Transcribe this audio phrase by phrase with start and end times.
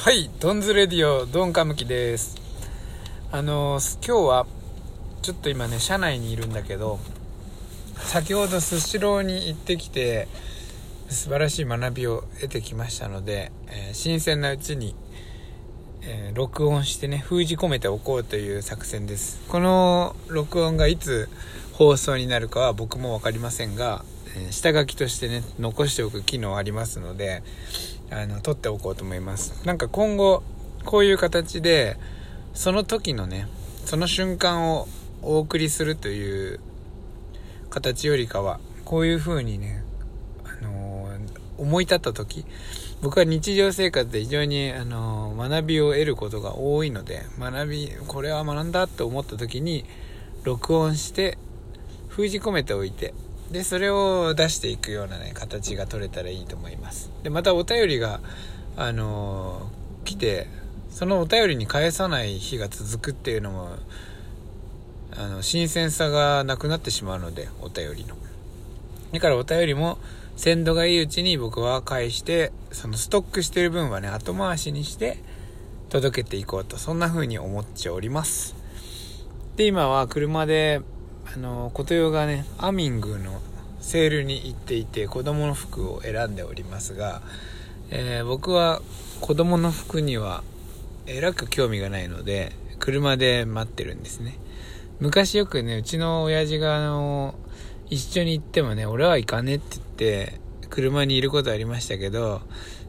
[0.00, 2.36] はい、ドンズレディオ、ドンカムキです。
[3.32, 4.46] あの今日は、
[5.22, 7.00] ちょっと今ね、車内にいるんだけど、
[7.96, 10.28] 先ほどスシローに行ってきて、
[11.08, 14.94] 素晴らしい学びを得てきましたので、えー新鮮なうちに、
[16.02, 19.40] えー録音してね、封じ込めておこうという作戦です。
[19.48, 21.28] この録音がいつ
[21.72, 24.04] 放送になるかは僕もわかりませんが、
[24.36, 27.42] え下書きとしてね、残しておく機能ありますので、
[28.10, 29.66] あの、撮っておこうと思います。
[29.66, 30.42] なんか今後、
[30.84, 31.96] こういう形で、
[32.54, 33.46] その時のね、
[33.84, 34.88] その瞬間を
[35.22, 36.60] お送りするという
[37.70, 39.82] 形よりかは、こういう風にね、
[40.44, 41.18] あのー
[41.58, 42.44] 思い立った時、
[43.02, 49.84] 僕は日常生活で非常に、あのー学びを得ることが多いので、学び、これは学んだって思った時に、
[50.44, 51.36] 録音して、
[52.08, 53.12] 封じ込めておいて、
[53.50, 57.10] で、それを出していくようなね、形が取れたらいいと思います。
[57.22, 58.20] で、またお便りが、
[58.76, 60.46] あのー来て、
[60.90, 63.70] そのお便りに返さない日が続くっていうのも、
[65.14, 68.16] あの、新鮮さがなくなってしまうので、お便りの。
[69.12, 69.98] だからお便りも、
[70.36, 75.18] 鮮度がいいうちに僕は返して、そのストックしてる分はね、後回しにして、
[75.90, 78.54] 届けていこうと、そんな風に思っております。
[79.56, 80.80] で、今は車で、
[81.34, 83.40] あの、琴代がね、アミングの
[83.80, 87.20] セールに行っていて、子供の服を選んでおりますが、
[87.90, 88.80] えー僕は
[89.20, 90.42] 子供の服には、
[91.06, 94.38] えらく興味がないので、車で待ってるんですね。
[95.00, 97.34] 昔よくね、うちの親父があの、
[97.90, 100.40] 一緒に行ってもね、俺は行かねって言って、
[100.70, 102.40] 車にいることありましたけど、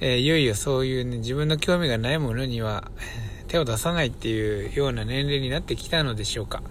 [0.00, 3.21] えーいよいよそういうね、自分の興味がないものには、えー
[3.52, 6.62] 手を出さないっていうような年齢になってきたのでしょうか。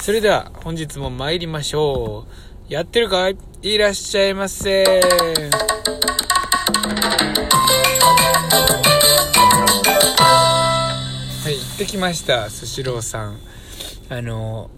[0.00, 2.26] それでは、本日も参りましょ
[2.70, 2.72] う。
[2.72, 3.36] やってるかい？
[3.62, 4.84] いらっしゃいませ。
[4.84, 4.92] は
[11.50, 13.40] い、行ってきました、スシローさん。
[14.08, 14.70] あの、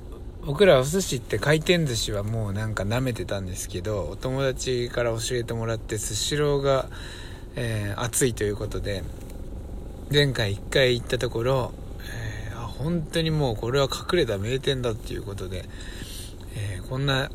[0.47, 6.89] 僕らお寿司って回転寿司はもうなんか舐めてたんですけど、お友達から教えてもらってスシローが、
[7.55, 9.05] えー熱いということで、
[10.13, 11.73] 前回一回行ったところ、
[12.03, 15.67] えー本当にもうこれは隠れた名店だっていうことで、
[16.57, 17.31] えーこんな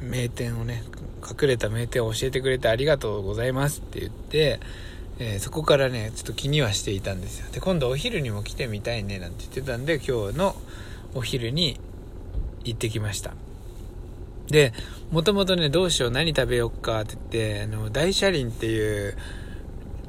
[0.00, 0.82] 名店をね
[1.22, 4.60] 隠れた名店を教えてくれてありがとうございますって言って、
[5.18, 7.46] えーそこからねちょっと気にはしていたんですよ。
[7.52, 10.56] で今度お昼にも来てみたいねなんて言ってたんで今日の
[11.14, 11.80] お昼に
[12.64, 13.32] 行ってきました。
[14.48, 14.74] で
[15.10, 19.16] もともとねどうしよう何食べよっかって言ってあの大車輪っていう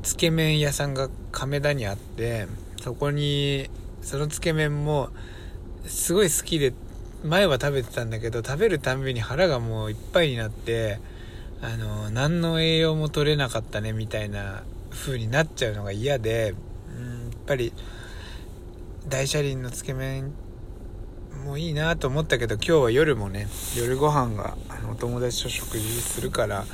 [0.02, 2.48] つけ麺屋さんが亀田にあって
[2.82, 3.70] そこに
[4.02, 5.10] そのつけ麺も
[5.86, 6.74] すごい好きで
[7.24, 11.00] 前は食べてたんだけど食べるたんびに腹がもういっぱいになって
[11.62, 16.56] あの何の栄養も取れなかったねみたいな風になっちゃうのが嫌で
[16.98, 17.74] うんやっぱり
[19.08, 20.34] 大車輪のつけ麺
[21.46, 26.66] もいいなと思ったけど今日は夜もね夜ご飯があのお友達と食事するから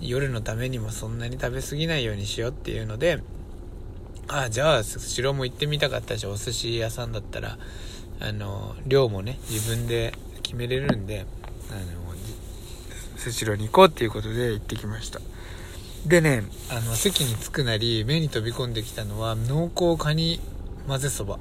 [0.00, 3.22] 夜のためにもそんなに食べ過ぎないようにしようっていうので
[4.28, 7.58] あじゃあスシローも行ってみたかったしお寿司屋さんだったら
[8.20, 11.26] あの量もね自分で決めれるんで
[11.70, 12.10] あの
[13.16, 15.20] スシローに行こうっていうことで行ってきました。
[16.06, 20.40] でねあの席に着くなり目に飛び込んできたのは濃厚カニ
[20.88, 21.38] 混ぜそば。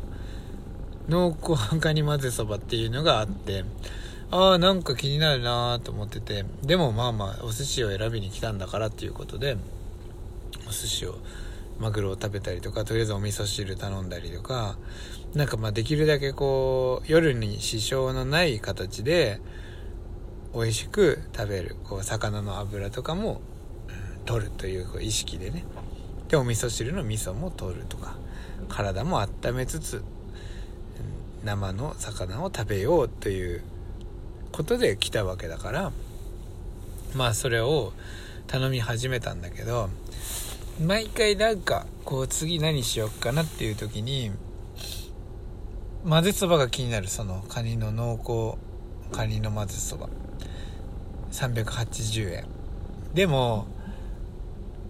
[1.08, 3.64] 濃厚カニ混ぜそばっていうのがあって
[4.32, 6.46] ああなんか気になるなと思ってて。
[6.64, 9.58] でもまあまあお寿司を選びに来たんだからっていうことで
[10.68, 11.16] お寿司を
[11.80, 14.78] マグロを食べたりとかとりあえずお味噌汁頼んだりとか
[15.34, 19.40] なんかまあできるだけこう夜に支障のない形で
[20.54, 23.40] 美味しく食べるこう魚の油とかも、
[24.26, 25.64] 取るというこう意識でね。
[26.28, 28.16] でお味噌汁の味噌も取るとか
[28.68, 30.04] 体も温めつつ
[31.44, 33.64] 生の魚を食べようという
[34.52, 35.92] ことで来たわけだから
[37.16, 37.94] まあそれを
[38.48, 39.90] 頼み始めたんだけど
[40.84, 44.32] 毎回なんかこう次何しよっかなっていう時に
[46.08, 47.08] 混ぜそばが気になる。
[47.10, 48.58] そのカニの濃厚
[49.16, 50.08] カニの混ぜそば。
[51.32, 52.46] 380円。
[53.14, 53.68] でも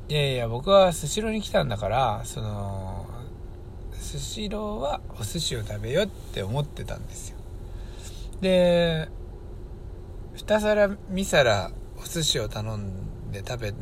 [0.08, 3.08] いやいや僕はスシローに来たんだからその
[3.94, 7.38] スシローはお寿司を食べようって思ってたんですよ。
[8.42, 9.10] で
[10.50, 13.74] 2皿2皿お寿司を頼んで食べ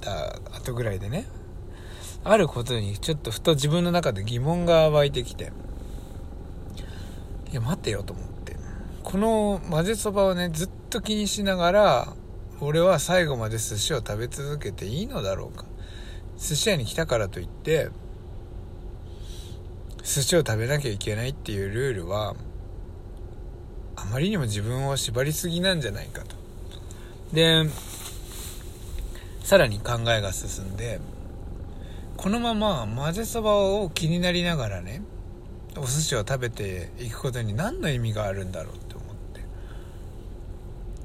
[0.00, 1.26] た後ぐらいでね
[2.22, 5.52] あることにちょっとふと自分の中で疑問が湧いてきて
[7.50, 8.56] いや待てよと思って。
[9.02, 12.14] この混ぜそばをねずっと気にしながら
[12.60, 15.64] 俺は最後まで寿司を食べ続けていいのだろうか。
[16.38, 17.88] 寿司屋に来たからといって
[20.04, 22.36] 寿司を食べなきゃいけないっていうルールは
[24.14, 26.36] まりにも自分を縛りすぎなんじゃないかと。
[27.32, 27.64] で
[29.42, 31.00] さらに考えが進んで
[32.16, 35.02] このまま混ぜそばを気になりながらね
[35.76, 39.40] お寿司を食べていくことに何の意味があるんだろうって思って。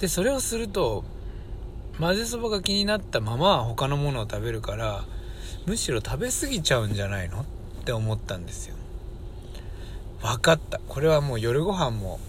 [0.02, 1.04] でそれをすると
[2.00, 5.04] 混ぜそばが気になったまま他のものを食べるから
[5.66, 7.46] むしろ食べ過ぎちゃうんじゃないのっ
[7.86, 8.76] て思ったんですよ。
[10.22, 10.80] 分かった。
[10.88, 12.20] これはもう夜ご飯も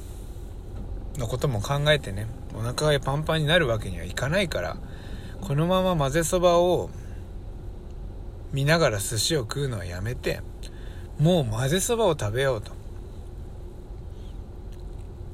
[1.19, 4.77] のことも考えてねお腹がパンパンになるわけにはいかないから
[5.41, 6.91] このまま混ぜそばを
[8.53, 10.41] 見ながら寿司を食うのはやめて
[11.21, 12.73] もう混ぜそばを食べようと。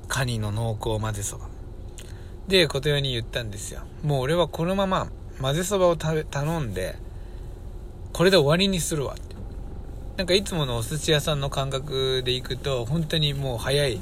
[0.08, 1.46] カニの濃厚混ぜそば。
[2.48, 3.82] で琴代に言ったんですよ。
[4.02, 5.08] もう俺はこのまま
[5.40, 6.24] 混ぜそばを頼
[6.60, 6.96] んで
[8.12, 9.14] これで終わりにするわ。
[9.14, 9.36] って
[10.16, 14.00] なんかいつものお寿司屋さんの感覚で行くと本当にもう早い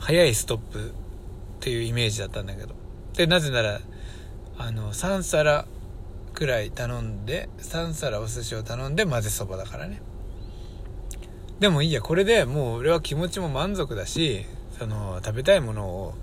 [0.00, 0.92] 早いストップっ
[1.60, 2.74] ていうイメージだったんだけど。
[3.14, 3.80] でなぜなら
[4.58, 5.66] あの3皿
[6.34, 10.00] くらい頼んで3皿お寿司を頼んで混ぜそばだからね。
[11.58, 14.46] でもいいやこれでもう俺は気持ちも満足だし
[14.78, 16.14] その食べたいものを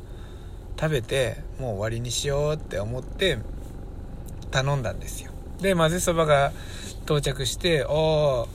[0.79, 3.39] 食べてもう終わりにしようって思って
[4.51, 5.31] 頼んだんですよ。
[5.61, 6.53] で混ぜそばが
[7.03, 8.45] 到着してああちょ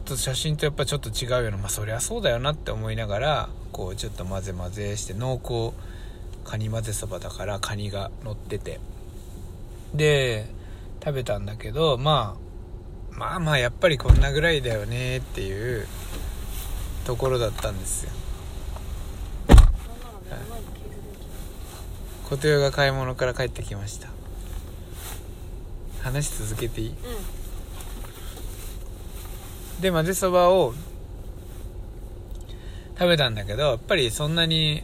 [0.00, 5.72] っと写真とやっぱちょっと違うよなまあそりゃそうだよなって思いながらこうちょっと混ぜ混ぜして濃厚
[6.44, 8.80] カニ混ぜそばだからカニが乗ってて。
[9.94, 10.46] で
[11.02, 12.36] 食べたんだけどま
[13.12, 15.86] あまあまあやっぱりこんなぐらいだよねっていう
[17.04, 18.10] ところだったんですよ。
[22.28, 24.08] 琴代が買い物から帰ってきました。
[26.02, 26.94] 話し続けていい、
[29.80, 30.74] で混ぜそばを
[32.98, 34.82] 食べたんだけどやっぱりそんなに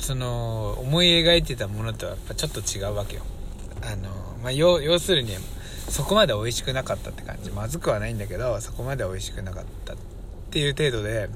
[0.00, 3.22] その思い描いてたものとはやっぱちょっと違うわけよ。
[3.82, 4.08] あの、
[4.42, 5.34] まあ、要要するに
[5.88, 7.50] そこまで美味しくなかったって感じ。
[7.50, 9.96] まずくはないんだけどそこまで美味しくなかったっ
[10.50, 11.28] ていう程度で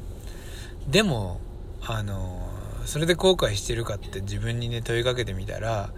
[0.88, 1.41] でも
[1.82, 2.49] あの
[2.85, 5.91] それで後悔してるかって自分にね問いかけてみたら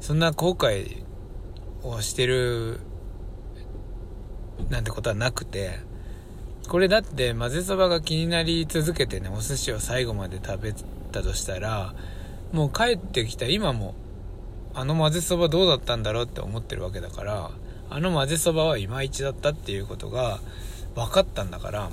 [0.00, 1.02] そんな後悔
[1.82, 2.80] をしてる
[4.68, 5.80] なんてことはなくて
[6.70, 10.72] これだって混ぜそばが気になり続けてねお寿司を最後まで食べ
[11.10, 11.96] たとしたら
[12.52, 13.96] もう帰ってきた今も
[14.72, 17.50] あの混ぜそばどうだったんだろうって思ってるわけだから
[17.90, 20.38] あの混ぜそばはいまいちだったっていうことが
[20.94, 21.90] 分かったんだから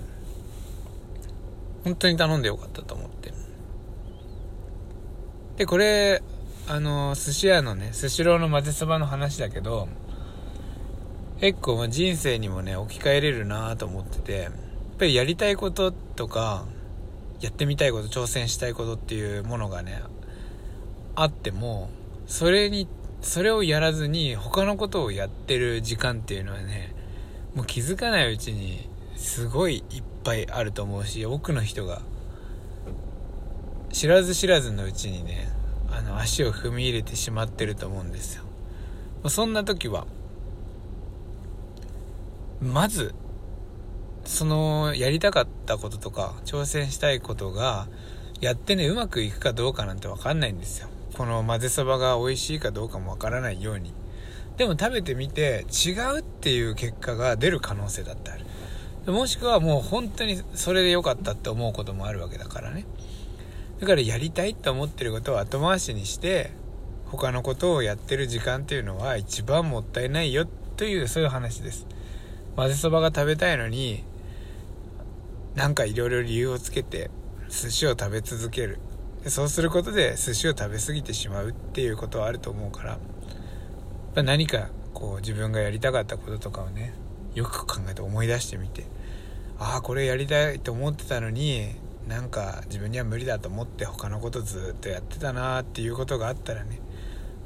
[1.83, 3.33] 本当に頼んでよかったと思って。
[5.55, 6.21] でこれ
[6.67, 9.87] あの寿司屋のねスシローの混ぜそばの話だけど
[11.39, 14.66] 結構人生にもね置き換えれるなと思ってて
[14.97, 16.65] っぱりやりたいこととか
[17.39, 20.01] やってみたいこと挑戦したいことっていうものがね
[21.13, 21.89] あっても
[22.25, 22.87] それに
[23.21, 26.95] それをやらずに他のことをやってる時間っていうのはね
[27.53, 32.01] もう気づかないうちにすごいいっぱいあると思うし多くの人が
[33.91, 35.47] 知らず知らずのうちにね
[35.91, 38.45] あの足を踏み入れてしまってると思うんですよ。
[39.29, 40.07] そんな時は
[42.59, 43.13] まず
[44.27, 47.87] そのやりたかったこととか挑戦したいことが
[48.41, 50.89] やってねうまくいくかどうかなんて分かんないんですよ。
[51.15, 53.93] この混ぜそばが美味しいかどうかも分からないように。
[54.57, 58.37] でも食べてみて違うっていう結果が出る可能性だってあ
[59.05, 59.13] る。
[59.13, 62.85] もしくはもう本当にそれで良かったって思うこともあるわけだからね。
[63.79, 66.51] だからやりたいって思ってることを後回しにして
[67.05, 71.87] 他のことをやってる時間っていうのは一番もったいないよというそういう話です。
[72.57, 74.03] 混ぜそばが食べたいのに
[75.57, 77.09] なんかいろいろ理由をつけて
[77.49, 78.77] 寿司を食べ続ける。
[79.23, 82.99] でそうすることで寿司を食べ過ぎてしまうっていうことはあると思うか
[84.15, 86.93] ら何かこう自分がやりたかったこととかをね
[87.33, 88.85] よく考えて思い出してみて
[89.57, 91.71] ああこれやりたいと思ってたのに
[92.07, 96.79] なんか自分には無理だと思って他のことずっとやってたなっていうことがあったらね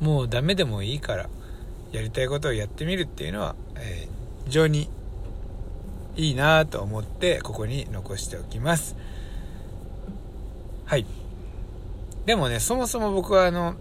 [0.01, 1.29] もうダメでもいいから
[1.93, 4.89] やりたいことをやってみるっていうのは、えー、非常に
[6.21, 8.95] いいなと思ってここに残しておきます。
[10.85, 11.05] はい。
[12.27, 13.73] でもねそもそも僕はあの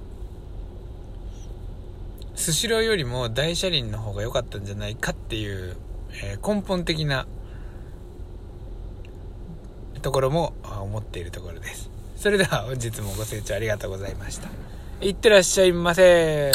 [2.35, 5.77] スシローよりも大車輪の方が良かったんじゃないかっていう、
[6.25, 7.27] えー、根本的な
[10.01, 11.91] ところも思っているところです。
[12.17, 14.49] それでは本日もご清聴ありがとうございました。
[15.03, 16.53] いってらっしゃいませ。